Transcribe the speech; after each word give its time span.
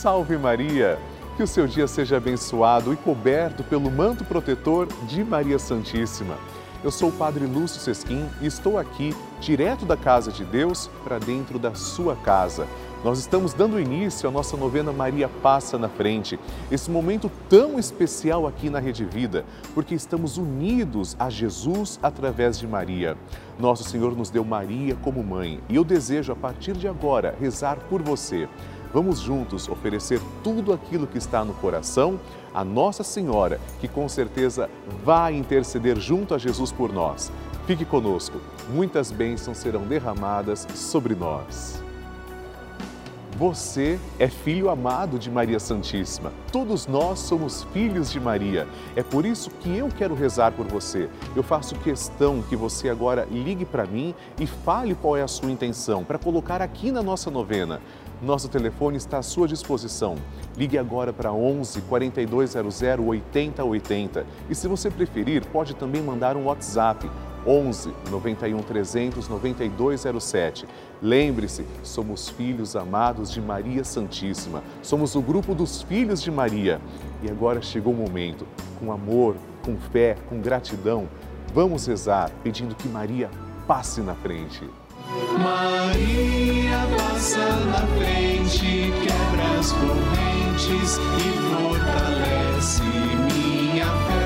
Salve 0.00 0.38
Maria! 0.38 0.98
Que 1.36 1.42
o 1.42 1.46
seu 1.46 1.66
dia 1.66 1.86
seja 1.86 2.16
abençoado 2.16 2.90
e 2.90 2.96
coberto 2.96 3.62
pelo 3.62 3.90
manto 3.90 4.24
protetor 4.24 4.88
de 5.06 5.22
Maria 5.22 5.58
Santíssima. 5.58 6.38
Eu 6.82 6.90
sou 6.90 7.10
o 7.10 7.12
Padre 7.12 7.44
Lúcio 7.44 7.78
Sesquim 7.78 8.26
e 8.40 8.46
estou 8.46 8.78
aqui, 8.78 9.14
direto 9.42 9.84
da 9.84 9.98
casa 9.98 10.32
de 10.32 10.42
Deus, 10.42 10.88
para 11.04 11.18
dentro 11.18 11.58
da 11.58 11.74
sua 11.74 12.16
casa. 12.16 12.66
Nós 13.04 13.18
estamos 13.18 13.52
dando 13.52 13.78
início 13.78 14.26
à 14.26 14.32
nossa 14.32 14.56
novena 14.56 14.90
Maria 14.90 15.28
Passa 15.28 15.76
na 15.76 15.90
Frente, 15.90 16.40
esse 16.70 16.90
momento 16.90 17.30
tão 17.50 17.78
especial 17.78 18.46
aqui 18.46 18.70
na 18.70 18.78
Rede 18.78 19.04
Vida, 19.04 19.44
porque 19.74 19.94
estamos 19.94 20.38
unidos 20.38 21.14
a 21.18 21.28
Jesus 21.28 22.00
através 22.02 22.58
de 22.58 22.66
Maria. 22.66 23.18
Nosso 23.58 23.84
Senhor 23.84 24.16
nos 24.16 24.30
deu 24.30 24.46
Maria 24.46 24.96
como 25.02 25.22
mãe 25.22 25.60
e 25.68 25.76
eu 25.76 25.84
desejo, 25.84 26.32
a 26.32 26.36
partir 26.36 26.72
de 26.72 26.88
agora, 26.88 27.34
rezar 27.38 27.76
por 27.90 28.02
você. 28.02 28.48
Vamos 28.92 29.20
juntos 29.20 29.68
oferecer 29.68 30.20
tudo 30.42 30.72
aquilo 30.72 31.06
que 31.06 31.18
está 31.18 31.44
no 31.44 31.54
coração 31.54 32.18
a 32.52 32.64
Nossa 32.64 33.04
Senhora, 33.04 33.60
que 33.80 33.86
com 33.86 34.08
certeza 34.08 34.68
vai 35.04 35.34
interceder 35.34 35.98
junto 35.98 36.34
a 36.34 36.38
Jesus 36.38 36.72
por 36.72 36.92
nós. 36.92 37.30
Fique 37.66 37.84
conosco, 37.84 38.40
muitas 38.68 39.12
bênçãos 39.12 39.58
serão 39.58 39.82
derramadas 39.82 40.66
sobre 40.74 41.14
nós. 41.14 41.80
Você 43.40 43.98
é 44.18 44.28
filho 44.28 44.68
amado 44.68 45.18
de 45.18 45.30
Maria 45.30 45.58
Santíssima. 45.58 46.30
Todos 46.52 46.86
nós 46.86 47.20
somos 47.20 47.62
filhos 47.72 48.10
de 48.10 48.20
Maria. 48.20 48.68
É 48.94 49.02
por 49.02 49.24
isso 49.24 49.48
que 49.50 49.74
eu 49.74 49.88
quero 49.88 50.14
rezar 50.14 50.52
por 50.52 50.66
você. 50.66 51.08
Eu 51.34 51.42
faço 51.42 51.74
questão 51.76 52.42
que 52.42 52.54
você 52.54 52.90
agora 52.90 53.26
ligue 53.30 53.64
para 53.64 53.86
mim 53.86 54.14
e 54.38 54.46
fale 54.46 54.94
qual 54.94 55.16
é 55.16 55.22
a 55.22 55.28
sua 55.28 55.50
intenção 55.50 56.04
para 56.04 56.18
colocar 56.18 56.60
aqui 56.60 56.92
na 56.92 57.02
nossa 57.02 57.30
novena. 57.30 57.80
Nosso 58.22 58.48
telefone 58.48 58.96
está 58.96 59.18
à 59.18 59.22
sua 59.22 59.48
disposição. 59.48 60.16
Ligue 60.56 60.76
agora 60.76 61.12
para 61.12 61.32
11 61.32 61.80
4200 61.82 62.80
8080 62.98 64.26
e 64.48 64.54
se 64.54 64.68
você 64.68 64.90
preferir, 64.90 65.44
pode 65.46 65.74
também 65.74 66.02
mandar 66.02 66.36
um 66.36 66.44
WhatsApp 66.44 67.10
11 67.46 67.94
91 68.10 68.58
300 68.58 69.28
9207. 69.28 70.66
Lembre-se, 71.00 71.64
somos 71.82 72.28
filhos 72.28 72.76
amados 72.76 73.30
de 73.30 73.40
Maria 73.40 73.84
Santíssima. 73.84 74.62
Somos 74.82 75.14
o 75.14 75.22
grupo 75.22 75.54
dos 75.54 75.80
filhos 75.82 76.20
de 76.20 76.30
Maria. 76.30 76.80
E 77.22 77.30
agora 77.30 77.62
chegou 77.62 77.94
o 77.94 77.96
momento, 77.96 78.46
com 78.78 78.92
amor, 78.92 79.36
com 79.64 79.76
fé, 79.76 80.16
com 80.28 80.40
gratidão, 80.40 81.08
vamos 81.54 81.86
rezar 81.86 82.30
pedindo 82.42 82.74
que 82.74 82.88
Maria 82.88 83.30
passe 83.66 84.00
na 84.00 84.14
frente. 84.14 84.68
Maria 85.38 86.39
passa 87.20 87.54
na 87.66 87.86
frente, 87.98 88.90
quebra 89.02 89.58
as 89.58 89.72
correntes 89.72 90.96
e 90.96 91.28
fortalece 91.54 92.82
minha 92.82 93.84
fé. 94.06 94.24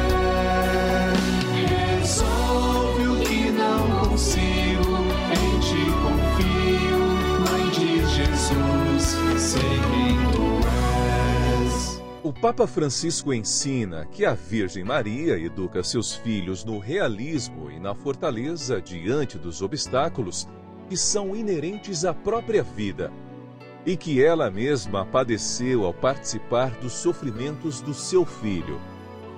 Resolve 1.98 3.08
o 3.08 3.20
que 3.20 3.50
não 3.50 4.08
consigo, 4.08 4.94
em 5.32 5.58
ti 5.58 5.84
confio, 6.04 7.02
Mãe 7.50 7.68
de 7.70 8.06
Jesus, 8.06 9.04
sei 9.40 9.60
quem 9.60 10.16
tu 10.30 10.46
és. 11.64 12.00
O 12.22 12.32
Papa 12.32 12.68
Francisco 12.68 13.34
ensina 13.34 14.06
que 14.06 14.24
a 14.24 14.34
Virgem 14.34 14.84
Maria 14.84 15.36
educa 15.36 15.82
seus 15.82 16.14
filhos 16.14 16.64
no 16.64 16.78
realismo 16.78 17.72
e 17.72 17.80
na 17.80 17.92
fortaleza 17.92 18.80
diante 18.80 19.36
dos 19.36 19.62
obstáculos 19.62 20.46
que 20.88 20.96
são 20.96 21.34
inerentes 21.34 22.04
à 22.04 22.12
própria 22.12 22.62
vida 22.62 23.10
e 23.86 23.96
que 23.96 24.22
ela 24.22 24.50
mesma 24.50 25.04
padeceu 25.04 25.84
ao 25.84 25.92
participar 25.92 26.70
dos 26.80 26.92
sofrimentos 26.92 27.80
do 27.80 27.92
seu 27.92 28.24
filho. 28.24 28.80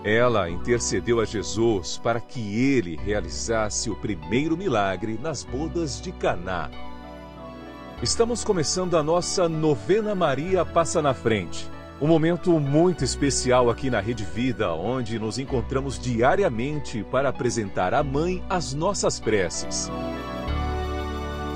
Ela 0.05 0.49
intercedeu 0.49 1.21
a 1.21 1.25
Jesus 1.25 1.99
para 1.99 2.21
que 2.21 2.63
ele 2.63 2.97
realizasse 2.97 3.91
o 3.91 3.97
primeiro 3.97 4.57
milagre 4.57 5.19
nas 5.21 5.43
bodas 5.43 6.01
de 6.01 6.13
Caná. 6.13 6.71
Estamos 8.01 8.45
começando 8.45 8.97
a 8.97 9.03
nossa 9.03 9.49
novena 9.49 10.15
Maria 10.15 10.65
Passa 10.65 11.03
na 11.03 11.13
Frente. 11.13 11.69
Um 12.01 12.07
momento 12.07 12.61
muito 12.61 13.03
especial 13.03 13.71
aqui 13.71 13.89
na 13.89 14.01
Rede 14.01 14.23
Vida, 14.23 14.73
onde 14.75 15.19
nos 15.19 15.39
encontramos 15.39 15.99
diariamente 15.99 17.03
para 17.11 17.31
apresentar 17.31 17.95
à 17.95 18.03
Mãe 18.03 18.45
as 18.51 18.75
nossas 18.75 19.19
preces. 19.19 19.91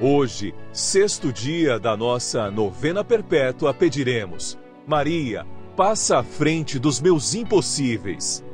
Hoje, 0.00 0.52
sexto 0.72 1.32
dia 1.32 1.78
da 1.78 1.96
nossa 1.96 2.50
novena 2.50 3.04
perpétua, 3.04 3.72
pediremos: 3.72 4.58
Maria, 4.84 5.46
passa 5.76 6.18
à 6.18 6.22
frente 6.24 6.80
dos 6.80 7.00
meus 7.00 7.32
impossíveis. 7.32 8.44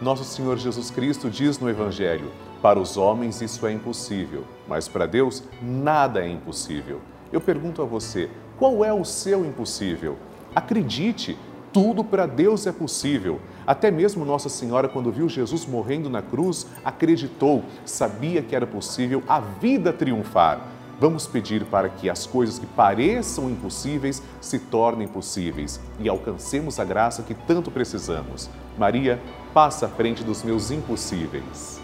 Nosso 0.00 0.22
Senhor 0.22 0.56
Jesus 0.56 0.88
Cristo 0.88 1.28
diz 1.28 1.58
no 1.58 1.68
Evangelho: 1.68 2.30
Para 2.62 2.78
os 2.78 2.96
homens 2.96 3.42
isso 3.42 3.66
é 3.66 3.72
impossível, 3.72 4.44
mas 4.68 4.86
para 4.86 5.04
Deus 5.04 5.42
nada 5.60 6.24
é 6.24 6.28
impossível. 6.28 7.00
Eu 7.32 7.40
pergunto 7.40 7.82
a 7.82 7.84
você: 7.84 8.30
qual 8.56 8.84
é 8.84 8.92
o 8.92 9.04
seu 9.04 9.44
impossível? 9.44 10.16
Acredite, 10.54 11.36
tudo 11.72 12.04
para 12.04 12.26
Deus 12.26 12.66
é 12.66 12.72
possível. 12.72 13.40
Até 13.66 13.90
mesmo 13.90 14.24
Nossa 14.24 14.48
Senhora, 14.48 14.88
quando 14.88 15.10
viu 15.10 15.28
Jesus 15.28 15.66
morrendo 15.66 16.10
na 16.10 16.20
cruz, 16.20 16.66
acreditou, 16.84 17.64
sabia 17.84 18.42
que 18.42 18.54
era 18.54 18.66
possível 18.66 19.22
a 19.28 19.40
vida 19.40 19.92
triunfar. 19.92 20.60
Vamos 21.00 21.26
pedir 21.26 21.64
para 21.64 21.88
que 21.88 22.08
as 22.08 22.26
coisas 22.26 22.58
que 22.58 22.66
pareçam 22.66 23.50
impossíveis 23.50 24.22
se 24.40 24.58
tornem 24.58 25.08
possíveis 25.08 25.80
e 25.98 26.08
alcancemos 26.08 26.78
a 26.78 26.84
graça 26.84 27.22
que 27.22 27.34
tanto 27.34 27.70
precisamos. 27.70 28.48
Maria, 28.78 29.20
passa 29.52 29.86
à 29.86 29.88
frente 29.88 30.22
dos 30.22 30.42
meus 30.44 30.70
impossíveis. 30.70 31.80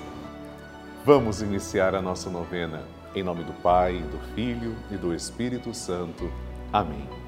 Vamos 1.04 1.42
iniciar 1.42 1.94
a 1.94 2.02
nossa 2.02 2.30
novena. 2.30 2.82
Em 3.14 3.22
nome 3.22 3.42
do 3.42 3.52
Pai, 3.54 3.98
do 3.98 4.18
Filho 4.34 4.76
e 4.90 4.96
do 4.96 5.12
Espírito 5.14 5.74
Santo. 5.74 6.30
Amém. 6.72 7.27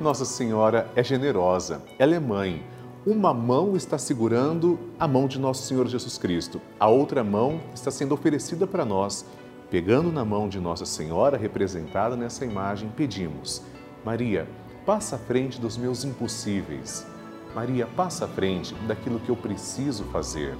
Nossa 0.00 0.24
Senhora 0.24 0.90
é 0.96 1.04
generosa, 1.04 1.82
ela 1.98 2.14
é 2.14 2.18
mãe. 2.18 2.64
Uma 3.06 3.34
mão 3.34 3.76
está 3.76 3.98
segurando 3.98 4.80
a 4.98 5.06
mão 5.06 5.28
de 5.28 5.38
Nosso 5.38 5.64
Senhor 5.64 5.86
Jesus 5.86 6.16
Cristo, 6.16 6.58
a 6.80 6.88
outra 6.88 7.22
mão 7.22 7.60
está 7.74 7.90
sendo 7.90 8.14
oferecida 8.14 8.66
para 8.66 8.82
nós. 8.82 9.26
Pegando 9.70 10.10
na 10.10 10.24
mão 10.24 10.48
de 10.48 10.58
Nossa 10.58 10.86
Senhora, 10.86 11.36
representada 11.36 12.16
nessa 12.16 12.46
imagem, 12.46 12.90
pedimos: 12.96 13.62
Maria, 14.02 14.48
passa 14.86 15.16
à 15.16 15.18
frente 15.18 15.60
dos 15.60 15.76
meus 15.76 16.02
impossíveis. 16.02 17.06
Maria, 17.54 17.86
passa 17.86 18.24
à 18.24 18.28
frente 18.28 18.74
daquilo 18.86 19.20
que 19.20 19.28
eu 19.28 19.36
preciso 19.36 20.04
fazer. 20.04 20.56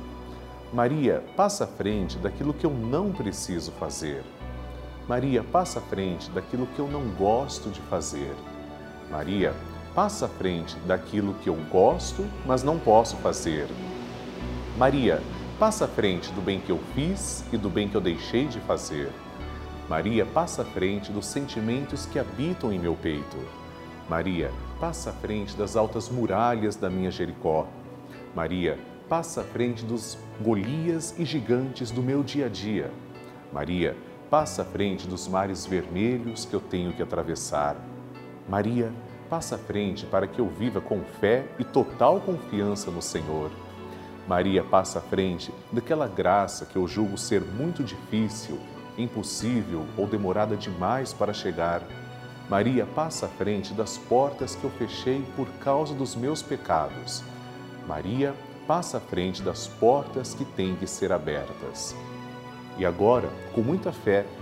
Maria, 0.70 1.25
passa 1.34 1.64
à 1.64 1.66
frente 1.66 2.19
daquilo 2.19 2.52
que 2.52 2.66
eu 2.66 2.70
não 2.70 3.10
preciso 3.10 3.72
fazer. 3.72 4.22
Maria, 5.08 5.42
passa 5.42 5.78
à 5.78 5.82
frente 5.82 6.31
daquilo 6.31 6.66
que 6.66 6.78
eu 6.78 6.88
não 6.88 7.08
gosto 7.16 7.70
de 7.70 7.81
fazer. 7.82 8.34
Maria, 9.10 9.52
passa 9.94 10.26
à 10.26 10.28
frente 10.28 10.76
daquilo 10.86 11.34
que 11.34 11.48
eu 11.48 11.56
gosto, 11.70 12.24
mas 12.46 12.62
não 12.62 12.78
posso 12.78 13.16
fazer. 13.16 13.66
Maria, 14.78 15.20
passa 15.58 15.84
à 15.84 15.88
frente 15.88 16.30
do 16.32 16.40
bem 16.40 16.60
que 16.60 16.70
eu 16.70 16.78
fiz 16.94 17.44
e 17.52 17.56
do 17.56 17.68
bem 17.68 17.88
que 17.88 17.96
eu 17.96 18.00
deixei 18.00 18.46
de 18.46 18.60
fazer. 18.60 19.10
Maria, 19.88 20.24
passa 20.24 20.62
à 20.62 20.64
frente 20.64 21.10
dos 21.10 21.26
sentimentos 21.26 22.06
que 22.06 22.18
habitam 22.18 22.72
em 22.72 22.78
meu 22.78 22.94
peito. 22.94 23.36
Maria, 24.08 24.52
passa 24.78 25.10
à 25.10 25.12
frente 25.12 25.56
das 25.56 25.74
altas 25.74 26.08
muralhas 26.08 26.76
da 26.76 26.88
minha 26.88 27.10
Jericó. 27.10 27.66
Maria, 28.34 28.78
passa 29.08 29.40
à 29.40 29.44
frente 29.44 29.84
dos 29.84 30.16
Golias 30.40 31.14
e 31.18 31.24
gigantes 31.24 31.90
do 31.90 32.00
meu 32.00 32.22
dia 32.22 32.46
a 32.46 32.48
dia. 32.48 32.92
Maria, 33.52 33.96
passa 34.30 34.62
à 34.62 34.64
frente 34.64 35.08
dos 35.08 35.26
mares 35.26 35.66
vermelhos 35.66 36.44
que 36.44 36.54
eu 36.54 36.60
tenho 36.60 36.92
que 36.92 37.02
atravessar. 37.02 37.89
Maria, 38.50 38.93
passa 39.29 39.55
à 39.55 39.58
frente 39.58 40.05
para 40.05 40.26
que 40.26 40.41
eu 40.41 40.49
viva 40.49 40.81
com 40.81 41.05
fé 41.20 41.47
e 41.56 41.62
total 41.62 42.20
confiança 42.20 42.91
no 42.91 43.00
Senhor. 43.00 43.49
Maria 44.26 44.64
passa 44.64 44.99
à 44.99 45.02
frente 45.02 45.55
daquela 45.70 46.08
graça 46.08 46.67
que 46.67 46.75
eu 46.75 46.88
julgo 46.88 47.17
ser 47.17 47.41
muito 47.43 47.85
difícil, 47.85 48.58
impossível 48.99 49.87
ou 49.97 50.05
demorada 50.05 50.56
demais 50.56 51.12
para 51.12 51.32
chegar. 51.32 51.81
Maria 52.49 52.85
passa 52.87 53.26
à 53.26 53.29
frente 53.29 53.73
das 53.73 53.97
portas 53.97 54.56
que 54.56 54.64
eu 54.64 54.70
fechei 54.70 55.25
por 55.37 55.47
causa 55.61 55.94
dos 55.94 56.17
meus 56.17 56.43
pecados. 56.43 57.23
Maria 57.87 58.35
passa 58.67 58.97
à 58.97 59.00
frente 59.00 59.43
das 59.43 59.69
portas 59.69 60.35
que 60.35 60.44
têm 60.44 60.75
que 60.75 60.88
ser 60.88 61.12
abertas. 61.12 61.94
E 62.76 62.85
agora, 62.85 63.29
com 63.55 63.61
muita 63.61 63.93
fé, 63.93 64.26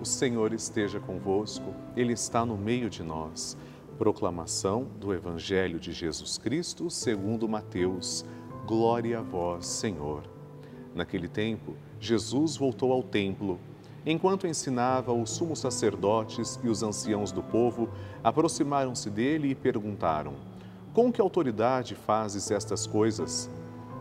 O 0.00 0.04
Senhor 0.06 0.54
esteja 0.54 0.98
convosco, 0.98 1.74
Ele 1.94 2.14
está 2.14 2.46
no 2.46 2.56
meio 2.56 2.88
de 2.88 3.02
nós. 3.02 3.54
Proclamação 3.98 4.86
do 4.98 5.12
Evangelho 5.12 5.78
de 5.78 5.92
Jesus 5.92 6.38
Cristo 6.38 6.88
segundo 6.88 7.46
Mateus. 7.46 8.24
Glória 8.66 9.18
a 9.18 9.22
vós, 9.22 9.66
Senhor. 9.66 10.22
Naquele 10.94 11.28
tempo, 11.28 11.74
Jesus 12.00 12.56
voltou 12.56 12.92
ao 12.92 13.02
templo. 13.02 13.60
Enquanto 14.06 14.46
ensinava, 14.46 15.12
os 15.12 15.28
sumos 15.28 15.58
sacerdotes 15.58 16.58
e 16.64 16.68
os 16.70 16.82
anciãos 16.82 17.30
do 17.30 17.42
povo 17.42 17.90
aproximaram-se 18.24 19.10
dele 19.10 19.50
e 19.50 19.54
perguntaram: 19.54 20.32
Com 20.94 21.12
que 21.12 21.20
autoridade 21.20 21.94
fazes 21.94 22.50
estas 22.50 22.86
coisas? 22.86 23.50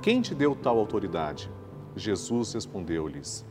Quem 0.02 0.22
te 0.22 0.34
deu 0.34 0.56
tal 0.56 0.80
autoridade? 0.80 1.52
Jesus 1.94 2.54
respondeu-lhes: 2.54 3.49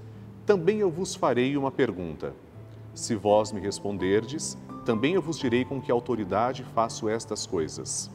Também 0.49 0.79
eu 0.79 0.91
vos 0.91 1.15
farei 1.15 1.59
uma 1.59 1.71
pergunta. 1.71 2.35
Se 2.95 3.15
vós 3.15 3.53
me 3.53 3.61
responderdes, 3.61 4.57
também 4.83 5.13
eu 5.13 5.21
vos 5.21 5.39
direi 5.39 5.63
com 5.63 5.79
que 5.79 5.93
autoridade 5.93 6.65
faço 6.75 7.07
estas 7.07 7.45
coisas. 7.45 8.11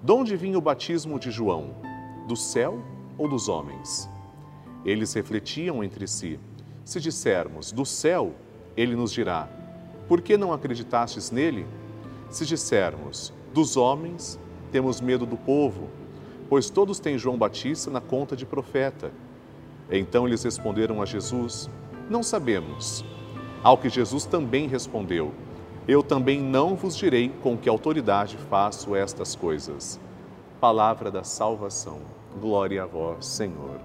De 0.00 0.12
onde 0.12 0.36
vinha 0.36 0.56
o 0.56 0.60
batismo 0.60 1.18
de 1.18 1.28
João? 1.32 1.74
Do 2.28 2.36
céu 2.36 2.80
ou 3.18 3.28
dos 3.28 3.48
homens? 3.48 4.08
Eles 4.84 5.12
refletiam 5.12 5.82
entre 5.82 6.06
si. 6.06 6.38
Se 6.84 7.00
dissermos 7.00 7.72
do 7.72 7.84
céu, 7.84 8.32
ele 8.76 8.94
nos 8.94 9.10
dirá: 9.12 9.48
Por 10.06 10.20
que 10.20 10.36
não 10.36 10.52
acreditastes 10.52 11.32
nele? 11.32 11.66
Se 12.30 12.46
dissermos 12.46 13.32
dos 13.52 13.76
homens, 13.76 14.38
temos 14.70 15.00
medo 15.00 15.26
do 15.26 15.36
povo, 15.36 15.88
pois 16.48 16.70
todos 16.70 17.00
têm 17.00 17.18
João 17.18 17.36
Batista 17.36 17.90
na 17.90 18.00
conta 18.00 18.36
de 18.36 18.46
profeta. 18.46 19.10
Então 19.90 20.26
eles 20.26 20.42
responderam 20.42 21.00
a 21.00 21.06
Jesus: 21.06 21.70
Não 22.10 22.22
sabemos. 22.22 23.04
Ao 23.62 23.78
que 23.78 23.88
Jesus 23.88 24.24
também 24.24 24.68
respondeu: 24.68 25.32
Eu 25.86 26.02
também 26.02 26.40
não 26.40 26.74
vos 26.74 26.96
direi 26.96 27.28
com 27.42 27.56
que 27.56 27.68
autoridade 27.68 28.36
faço 28.50 28.94
estas 28.94 29.34
coisas. 29.34 30.00
Palavra 30.60 31.10
da 31.10 31.22
salvação. 31.22 32.00
Glória 32.40 32.82
a 32.82 32.86
vós, 32.86 33.26
Senhor. 33.26 33.80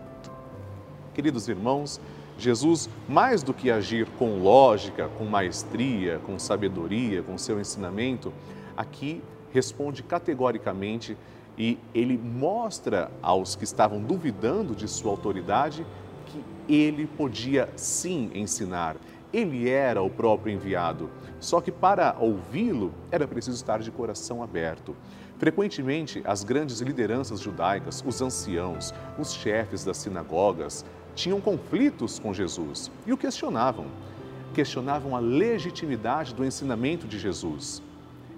Queridos 1.14 1.48
irmãos, 1.48 2.00
Jesus, 2.38 2.90
mais 3.08 3.44
do 3.44 3.54
que 3.54 3.70
agir 3.70 4.08
com 4.18 4.42
lógica, 4.42 5.10
com 5.18 5.26
maestria, 5.26 6.20
com 6.26 6.40
sabedoria, 6.40 7.22
com 7.22 7.38
seu 7.38 7.60
ensinamento, 7.60 8.34
aqui 8.76 9.22
responde 9.52 10.02
categoricamente 10.02 11.16
e 11.62 11.78
ele 11.94 12.18
mostra 12.18 13.12
aos 13.22 13.56
que 13.56 13.64
estavam 13.64 14.02
duvidando 14.02 14.74
de 14.74 14.88
sua 14.88 15.12
autoridade 15.12 15.86
que 16.26 16.74
ele 16.74 17.06
podia 17.06 17.70
sim 17.76 18.32
ensinar. 18.34 18.98
Ele 19.32 19.70
era 19.70 20.02
o 20.02 20.10
próprio 20.10 20.52
enviado, 20.52 21.08
só 21.40 21.62
que 21.62 21.72
para 21.72 22.16
ouvi-lo 22.20 22.92
era 23.12 23.28
preciso 23.28 23.58
estar 23.58 23.78
de 23.78 23.92
coração 23.92 24.42
aberto. 24.42 24.96
Frequentemente, 25.38 26.24
as 26.26 26.44
grandes 26.44 26.82
lideranças 26.82 27.40
judaicas, 27.40 28.04
os 28.08 28.24
anciãos, 28.24 28.92
os 29.20 29.32
chefes 29.32 29.86
das 29.86 29.98
sinagogas, 29.98 30.84
tinham 31.14 31.40
conflitos 31.40 32.18
com 32.18 32.34
Jesus 32.34 32.90
e 33.06 33.14
o 33.14 33.18
questionavam. 33.18 33.86
Questionavam 34.56 35.16
a 35.16 35.20
legitimidade 35.20 36.34
do 36.34 36.44
ensinamento 36.44 37.08
de 37.08 37.20
Jesus. 37.20 37.84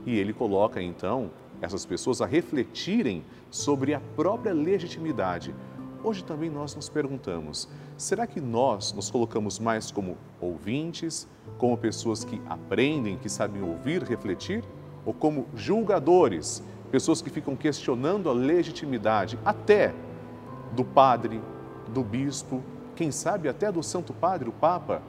E 0.06 0.20
ele 0.20 0.34
coloca 0.34 0.82
então 0.82 1.32
essas 1.64 1.86
pessoas 1.86 2.22
a 2.22 2.26
refletirem 2.26 3.24
sobre 3.50 3.94
a 3.94 4.02
própria 4.18 4.54
legitimidade. 4.54 5.56
Hoje 6.04 6.22
também 6.22 6.50
nós 6.50 6.76
nos 6.76 6.90
perguntamos: 6.90 7.70
será 7.98 8.28
que 8.28 8.42
nós 8.42 8.92
nos 8.92 9.10
colocamos 9.10 9.60
mais 9.60 9.90
como 9.90 10.18
ouvintes, 10.42 11.26
como 11.58 11.78
pessoas 11.78 12.26
que 12.26 12.42
aprendem, 12.48 13.18
que 13.18 13.30
sabem 13.30 13.64
ouvir, 13.64 14.04
refletir, 14.04 14.62
ou 15.06 15.14
como 15.14 15.48
julgadores, 15.56 16.62
pessoas 16.92 17.22
que 17.22 17.30
ficam 17.30 17.56
questionando 17.56 18.30
a 18.30 18.34
legitimidade 18.34 19.40
até 19.46 19.94
do 20.76 20.84
padre, 20.84 21.42
do 21.94 22.04
bispo, 22.04 22.62
quem 22.94 23.10
sabe 23.10 23.48
até 23.48 23.72
do 23.72 23.82
Santo 23.82 24.14
Padre, 24.14 24.50
o 24.50 24.52
Papa? 24.52 25.02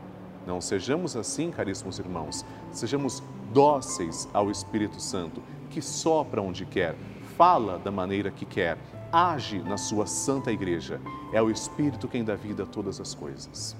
Não 0.46 0.61
sejamos 0.61 1.16
assim, 1.16 1.50
caríssimos 1.50 1.99
irmãos, 1.99 2.44
sejamos 2.70 3.23
dóceis 3.52 4.28
ao 4.32 4.50
Espírito 4.50 5.00
Santo, 5.00 5.42
que 5.75 5.83
sopra 5.83 6.40
onde 6.40 6.64
quer, 6.64 6.95
fala 7.37 7.81
da 7.81 7.90
maneira 7.90 8.31
que 8.31 8.47
quer, 8.47 8.78
age 9.12 9.59
na 9.59 9.76
sua 9.76 10.07
santa 10.07 10.52
igreja. 10.52 11.00
É 11.33 11.43
o 11.43 11.50
Espírito 11.50 12.07
quem 12.07 12.23
dá 12.23 12.37
vida 12.37 12.62
a 12.62 12.66
todas 12.66 13.00
as 13.00 13.12
coisas. 13.12 13.76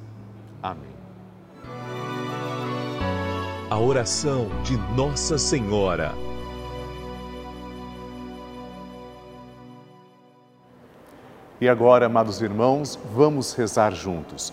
Amém. 0.61 0.93
A 3.71 3.79
oração 3.79 4.49
de 4.65 4.77
Nossa 4.97 5.39
Senhora. 5.39 6.13
E 11.61 11.69
agora, 11.69 12.07
amados 12.07 12.43
irmãos, 12.43 12.99
vamos 13.15 13.55
rezar 13.55 13.93
juntos. 13.93 14.53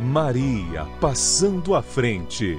Maria 0.00 0.86
passando 1.00 1.74
à 1.74 1.82
frente. 1.82 2.56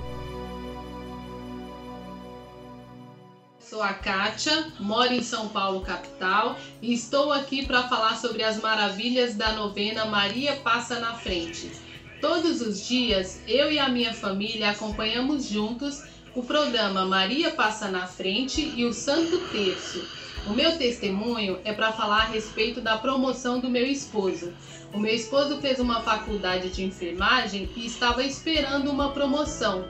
Sou 3.61 3.81
a 3.81 3.93
Kátia, 3.93 4.73
moro 4.77 5.13
em 5.13 5.23
São 5.23 5.47
Paulo, 5.47 5.79
capital, 5.79 6.57
e 6.81 6.93
estou 6.93 7.31
aqui 7.31 7.65
para 7.65 7.87
falar 7.87 8.17
sobre 8.17 8.43
as 8.43 8.59
maravilhas 8.59 9.35
da 9.35 9.53
novena 9.53 10.03
Maria 10.03 10.57
Passa 10.57 10.99
na 10.99 11.13
Frente. 11.13 11.71
Todos 12.19 12.59
os 12.59 12.85
dias, 12.85 13.39
eu 13.47 13.71
e 13.71 13.79
a 13.79 13.87
minha 13.87 14.13
família 14.13 14.71
acompanhamos 14.71 15.45
juntos 15.45 16.03
o 16.35 16.43
programa 16.43 17.05
Maria 17.05 17.51
Passa 17.51 17.87
na 17.87 18.05
Frente 18.05 18.73
e 18.75 18.83
o 18.83 18.93
Santo 18.93 19.37
Terço. 19.47 20.28
O 20.47 20.53
meu 20.53 20.77
testemunho 20.77 21.59
é 21.63 21.73
para 21.73 21.91
falar 21.91 22.21
a 22.21 22.25
respeito 22.25 22.81
da 22.81 22.97
promoção 22.97 23.59
do 23.59 23.69
meu 23.69 23.85
esposo. 23.85 24.53
O 24.93 24.99
meu 24.99 25.13
esposo 25.13 25.59
fez 25.61 25.79
uma 25.79 26.01
faculdade 26.01 26.69
de 26.69 26.83
enfermagem 26.83 27.69
e 27.75 27.85
estava 27.85 28.23
esperando 28.23 28.89
uma 28.89 29.11
promoção. 29.11 29.85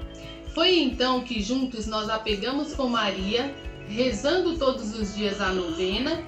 Foi 0.53 0.79
então 0.79 1.21
que 1.21 1.41
juntos 1.41 1.87
nós 1.87 2.09
apegamos 2.09 2.73
com 2.73 2.89
Maria, 2.89 3.53
rezando 3.87 4.57
todos 4.57 4.93
os 4.99 5.15
dias 5.15 5.39
a 5.39 5.51
novena 5.53 6.21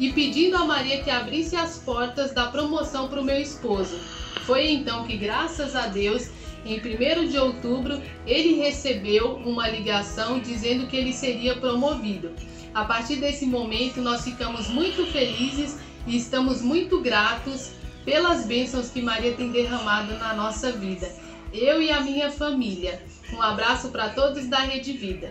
e 0.00 0.12
pedindo 0.12 0.56
a 0.56 0.64
Maria 0.64 1.02
que 1.02 1.10
abrisse 1.10 1.54
as 1.54 1.78
portas 1.78 2.32
da 2.32 2.46
promoção 2.46 3.08
para 3.08 3.20
o 3.20 3.24
meu 3.24 3.40
esposo. 3.40 3.96
Foi 4.44 4.70
então 4.70 5.06
que, 5.06 5.16
graças 5.16 5.76
a 5.76 5.86
Deus, 5.86 6.30
em 6.64 6.78
1 6.78 7.28
de 7.28 7.38
outubro, 7.38 8.02
ele 8.26 8.54
recebeu 8.54 9.36
uma 9.36 9.68
ligação 9.68 10.40
dizendo 10.40 10.86
que 10.88 10.96
ele 10.96 11.12
seria 11.12 11.54
promovido. 11.54 12.32
A 12.76 12.84
partir 12.84 13.16
desse 13.16 13.46
momento, 13.46 14.02
nós 14.02 14.22
ficamos 14.22 14.68
muito 14.68 15.06
felizes 15.06 15.78
e 16.06 16.14
estamos 16.14 16.60
muito 16.60 17.00
gratos 17.00 17.70
pelas 18.04 18.44
bênçãos 18.44 18.90
que 18.90 19.00
Maria 19.00 19.32
tem 19.32 19.50
derramado 19.50 20.12
na 20.18 20.34
nossa 20.34 20.72
vida. 20.72 21.10
Eu 21.54 21.80
e 21.80 21.90
a 21.90 22.02
minha 22.02 22.30
família. 22.30 23.02
Um 23.32 23.40
abraço 23.40 23.88
para 23.88 24.10
todos 24.10 24.46
da 24.46 24.58
Rede 24.58 24.92
Vida. 24.92 25.30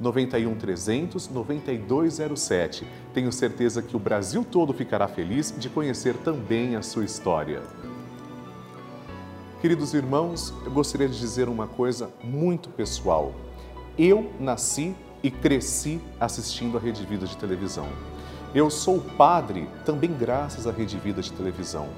91 0.00 0.54
300 0.54 1.28
9207. 1.28 2.86
Tenho 3.12 3.30
certeza 3.30 3.82
que 3.82 3.94
o 3.94 3.98
Brasil 3.98 4.44
todo 4.44 4.72
ficará 4.72 5.06
feliz 5.06 5.54
de 5.56 5.68
conhecer 5.68 6.16
também 6.16 6.74
a 6.74 6.82
sua 6.82 7.04
história. 7.04 7.62
Queridos 9.60 9.92
irmãos, 9.92 10.54
eu 10.64 10.70
gostaria 10.70 11.06
de 11.06 11.18
dizer 11.18 11.46
uma 11.46 11.66
coisa 11.66 12.10
muito 12.24 12.70
pessoal. 12.70 13.34
Eu 13.98 14.32
nasci 14.40 14.96
e 15.22 15.30
cresci 15.30 16.00
assistindo 16.18 16.78
a 16.78 16.80
Rede 16.80 17.04
Vida 17.04 17.26
de 17.26 17.36
televisão. 17.36 17.86
Eu 18.54 18.70
sou 18.70 19.00
padre 19.00 19.68
também 19.84 20.12
graças 20.12 20.66
à 20.66 20.72
Rede 20.72 20.96
Vida 20.96 21.20
de 21.20 21.30
televisão. 21.30 21.88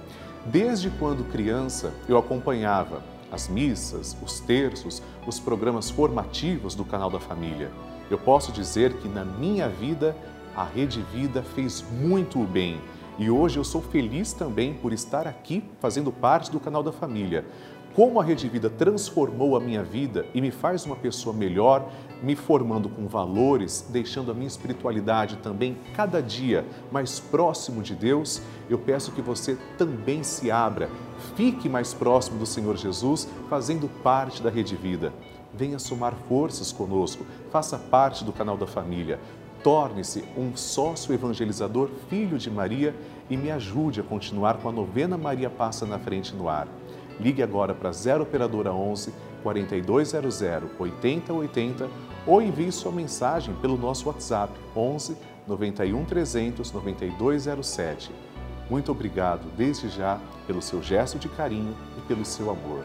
Desde 0.44 0.90
quando 0.90 1.30
criança, 1.30 1.92
eu 2.08 2.18
acompanhava 2.18 3.00
as 3.30 3.48
missas, 3.48 4.16
os 4.20 4.40
terços, 4.40 5.00
os 5.24 5.38
programas 5.38 5.88
formativos 5.88 6.74
do 6.74 6.84
canal 6.84 7.08
da 7.08 7.20
família. 7.20 7.70
Eu 8.10 8.18
posso 8.18 8.52
dizer 8.52 8.94
que 8.94 9.08
na 9.08 9.24
minha 9.24 9.68
vida, 9.68 10.16
a 10.56 10.64
Rede 10.64 11.02
Vida 11.12 11.42
fez 11.42 11.84
muito 11.90 12.38
bem. 12.40 12.80
E 13.18 13.30
hoje 13.30 13.58
eu 13.58 13.64
sou 13.64 13.80
feliz 13.80 14.32
também 14.32 14.74
por 14.74 14.92
estar 14.92 15.26
aqui 15.26 15.64
fazendo 15.80 16.10
parte 16.10 16.50
do 16.50 16.58
canal 16.58 16.82
da 16.82 16.92
família 16.92 17.44
como 17.94 18.18
a 18.20 18.24
Rede 18.24 18.48
Vida 18.48 18.70
transformou 18.70 19.56
a 19.56 19.60
minha 19.60 19.82
vida 19.82 20.24
e 20.32 20.40
me 20.40 20.50
faz 20.50 20.86
uma 20.86 20.96
pessoa 20.96 21.34
melhor, 21.34 21.90
me 22.22 22.34
formando 22.34 22.88
com 22.88 23.06
valores, 23.06 23.86
deixando 23.90 24.30
a 24.30 24.34
minha 24.34 24.46
espiritualidade 24.46 25.36
também 25.36 25.76
cada 25.94 26.22
dia 26.22 26.64
mais 26.90 27.20
próximo 27.20 27.82
de 27.82 27.94
Deus, 27.94 28.40
eu 28.70 28.78
peço 28.78 29.12
que 29.12 29.20
você 29.20 29.58
também 29.76 30.22
se 30.22 30.50
abra, 30.50 30.88
fique 31.36 31.68
mais 31.68 31.92
próximo 31.92 32.38
do 32.38 32.46
Senhor 32.46 32.76
Jesus, 32.76 33.28
fazendo 33.50 33.88
parte 34.02 34.42
da 34.42 34.48
Rede 34.48 34.74
Vida. 34.74 35.12
Venha 35.54 35.78
somar 35.78 36.14
forças 36.28 36.72
conosco, 36.72 37.24
faça 37.50 37.78
parte 37.78 38.24
do 38.24 38.32
canal 38.32 38.56
da 38.56 38.66
família, 38.66 39.20
torne-se 39.62 40.24
um 40.36 40.56
sócio 40.56 41.14
evangelizador, 41.14 41.90
filho 42.08 42.38
de 42.38 42.50
Maria 42.50 42.94
e 43.30 43.36
me 43.36 43.50
ajude 43.50 44.00
a 44.00 44.02
continuar 44.02 44.58
com 44.58 44.68
a 44.68 44.72
novena 44.72 45.16
Maria 45.16 45.48
Passa 45.50 45.86
na 45.86 45.98
Frente 45.98 46.34
no 46.34 46.48
ar. 46.48 46.66
Ligue 47.20 47.42
agora 47.42 47.74
para 47.74 47.92
0 47.92 48.24
Operadora 48.24 48.72
11 48.72 49.12
4200 49.42 50.40
8080 50.78 51.90
ou 52.26 52.40
envie 52.40 52.72
sua 52.72 52.92
mensagem 52.92 53.54
pelo 53.56 53.76
nosso 53.76 54.08
WhatsApp 54.08 54.52
11 54.74 55.16
91 55.46 56.04
300 56.04 56.72
9207. 56.72 58.10
Muito 58.70 58.90
obrigado 58.90 59.46
desde 59.56 59.88
já 59.88 60.18
pelo 60.46 60.62
seu 60.62 60.82
gesto 60.82 61.18
de 61.18 61.28
carinho 61.28 61.76
e 61.98 62.00
pelo 62.02 62.24
seu 62.24 62.50
amor 62.50 62.84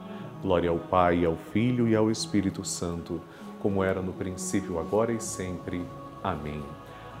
Glória 0.41 0.69
ao 0.69 0.79
Pai, 0.79 1.23
ao 1.23 1.35
Filho 1.35 1.87
e 1.87 1.95
ao 1.95 2.09
Espírito 2.09 2.65
Santo, 2.65 3.21
como 3.59 3.83
era 3.83 4.01
no 4.01 4.11
princípio, 4.11 4.79
agora 4.79 5.11
e 5.11 5.21
sempre. 5.21 5.85
Amém. 6.23 6.63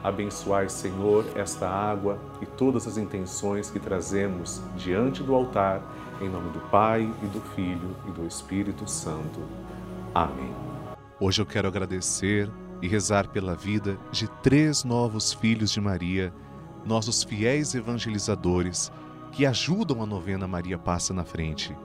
Abençoai, 0.03 0.67
Senhor, 0.67 1.25
esta 1.35 1.69
água 1.69 2.19
e 2.41 2.45
todas 2.45 2.87
as 2.87 2.97
intenções 2.97 3.69
que 3.69 3.79
trazemos 3.79 4.61
diante 4.75 5.21
do 5.21 5.35
altar, 5.35 5.81
em 6.19 6.27
nome 6.27 6.49
do 6.51 6.59
Pai 6.71 7.01
e 7.01 7.25
do 7.27 7.39
Filho 7.55 7.95
e 8.07 8.11
do 8.11 8.25
Espírito 8.25 8.89
Santo. 8.89 9.39
Amém. 10.13 10.53
Hoje 11.19 11.39
eu 11.39 11.45
quero 11.45 11.67
agradecer 11.67 12.49
e 12.81 12.87
rezar 12.87 13.27
pela 13.27 13.53
vida 13.53 13.95
de 14.11 14.27
três 14.41 14.83
novos 14.83 15.31
filhos 15.31 15.69
de 15.69 15.79
Maria, 15.79 16.33
nossos 16.83 17.23
fiéis 17.23 17.75
evangelizadores, 17.75 18.91
que 19.31 19.45
ajudam 19.45 20.01
a 20.01 20.05
novena 20.07 20.47
Maria 20.47 20.79
Passa 20.79 21.13
na 21.13 21.23
Frente. 21.23 21.77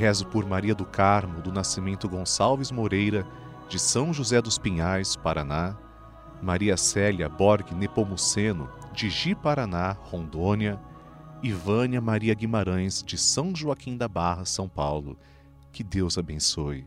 Rezo 0.00 0.26
por 0.28 0.46
Maria 0.46 0.74
do 0.74 0.86
Carmo, 0.86 1.42
do 1.42 1.52
Nascimento 1.52 2.08
Gonçalves 2.08 2.70
Moreira, 2.70 3.26
de 3.68 3.78
São 3.78 4.14
José 4.14 4.40
dos 4.40 4.56
Pinhais, 4.56 5.14
Paraná 5.14 5.76
Maria 6.42 6.74
Célia 6.74 7.28
Borg 7.28 7.74
Nepomuceno, 7.74 8.66
de 8.94 9.10
Ji 9.10 9.34
Paraná, 9.34 9.92
Rondônia, 9.92 10.80
e 11.42 11.52
Vânia 11.52 12.00
Maria 12.00 12.32
Guimarães, 12.32 13.02
de 13.02 13.18
São 13.18 13.54
Joaquim 13.54 13.94
da 13.94 14.08
Barra, 14.08 14.46
São 14.46 14.66
Paulo. 14.66 15.18
Que 15.70 15.84
Deus 15.84 16.16
abençoe. 16.16 16.86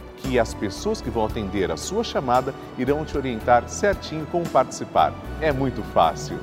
que 0.21 0.39
as 0.39 0.53
pessoas 0.53 1.01
que 1.01 1.09
vão 1.09 1.25
atender 1.25 1.71
a 1.71 1.77
sua 1.77 2.03
chamada 2.03 2.53
irão 2.77 3.03
te 3.03 3.17
orientar 3.17 3.67
certinho 3.67 4.25
como 4.27 4.47
participar. 4.49 5.13
É 5.39 5.51
muito 5.51 5.81
fácil. 5.93 6.39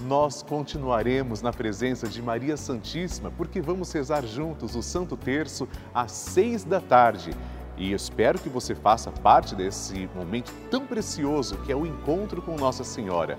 Nós 0.00 0.42
continuaremos 0.42 1.42
na 1.42 1.52
presença 1.52 2.06
de 2.06 2.22
Maria 2.22 2.56
Santíssima 2.56 3.32
porque 3.36 3.60
vamos 3.60 3.92
rezar 3.92 4.24
juntos 4.24 4.74
o 4.74 4.82
Santo 4.82 5.16
Terço 5.16 5.68
às 5.94 6.12
seis 6.12 6.64
da 6.64 6.80
tarde. 6.80 7.30
E 7.76 7.92
espero 7.92 8.38
que 8.38 8.48
você 8.48 8.74
faça 8.74 9.10
parte 9.10 9.54
desse 9.54 10.08
momento 10.14 10.52
tão 10.70 10.86
precioso 10.86 11.56
que 11.58 11.70
é 11.70 11.76
o 11.76 11.86
encontro 11.86 12.40
com 12.42 12.56
Nossa 12.56 12.84
Senhora. 12.84 13.38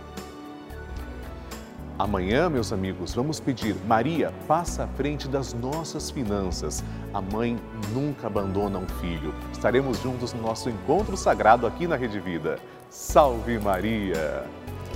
Amanhã, 2.01 2.49
meus 2.49 2.73
amigos, 2.73 3.13
vamos 3.13 3.39
pedir: 3.39 3.75
Maria, 3.85 4.33
passa 4.47 4.85
à 4.85 4.87
frente 4.87 5.27
das 5.27 5.53
nossas 5.53 6.09
finanças. 6.09 6.83
A 7.13 7.21
mãe 7.21 7.59
nunca 7.93 8.25
abandona 8.25 8.79
um 8.79 8.87
filho. 8.99 9.31
Estaremos 9.53 10.01
juntos 10.01 10.33
no 10.33 10.41
nosso 10.41 10.67
encontro 10.67 11.15
sagrado 11.15 11.67
aqui 11.67 11.85
na 11.85 11.95
Rede 11.95 12.19
Vida. 12.19 12.57
Salve 12.89 13.59
Maria! 13.59 14.45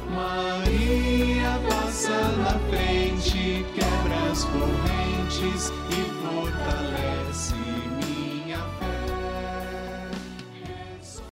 Maria 0.09 1.59
passa 1.69 2.09
na 2.09 2.57
frente, 2.71 3.63
quebra 3.75 4.31
as 4.31 4.43
correntes 4.45 5.71
e 5.91 6.05